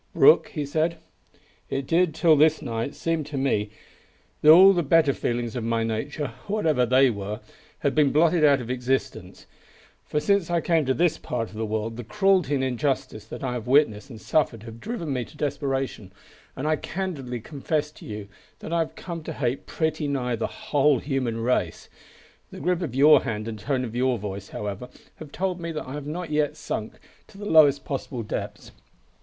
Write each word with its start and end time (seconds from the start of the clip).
"Brooke," 0.15 0.47
he 0.47 0.65
said, 0.65 0.97
"it 1.69 1.85
did, 1.85 2.15
till 2.15 2.35
this 2.35 2.59
night, 2.63 2.95
seem 2.95 3.23
to 3.25 3.37
me 3.37 3.69
that 4.41 4.49
all 4.49 4.73
the 4.73 4.81
better 4.81 5.13
feelings 5.13 5.55
of 5.55 5.63
my 5.63 5.83
nature 5.83 6.33
whatever 6.47 6.87
they 6.87 7.11
were 7.11 7.39
had 7.81 7.93
been 7.93 8.11
blotted 8.11 8.43
out 8.43 8.59
of 8.59 8.71
existence, 8.71 9.45
for 10.07 10.19
since 10.19 10.49
I 10.49 10.59
came 10.59 10.87
to 10.87 10.95
this 10.95 11.19
part 11.19 11.49
of 11.49 11.55
the 11.55 11.67
world 11.67 11.97
the 11.97 12.03
cruelty 12.03 12.55
and 12.55 12.63
injustice 12.63 13.25
that 13.25 13.43
I 13.43 13.53
have 13.53 13.67
witnessed 13.67 14.09
and 14.09 14.19
suffered 14.19 14.63
have 14.63 14.79
driven 14.79 15.13
me 15.13 15.23
to 15.23 15.37
desperation, 15.37 16.11
and 16.55 16.67
I 16.67 16.77
candidly 16.77 17.39
confess 17.39 17.91
to 17.91 18.05
you 18.07 18.27
that 18.57 18.73
I 18.73 18.79
have 18.79 18.95
come 18.95 19.21
to 19.25 19.33
hate 19.33 19.67
pretty 19.67 20.07
nigh 20.07 20.35
the 20.35 20.47
whole 20.47 20.97
human 20.97 21.41
race. 21.43 21.89
The 22.49 22.59
grip 22.59 22.81
of 22.81 22.95
your 22.95 23.21
hand 23.23 23.47
and 23.47 23.59
tone 23.59 23.85
of 23.85 23.95
your 23.95 24.17
voice, 24.17 24.49
however, 24.49 24.89
have 25.17 25.31
told 25.31 25.59
me 25.61 25.71
that 25.73 25.85
I 25.87 25.93
have 25.93 26.07
not 26.07 26.31
yet 26.31 26.57
sunk 26.57 26.93
to 27.27 27.37
the 27.37 27.45
lowest 27.45 27.85
possible 27.85 28.23
depths. 28.23 28.71